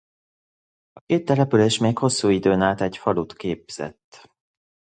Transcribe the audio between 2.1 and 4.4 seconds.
időn át egy falut képzett.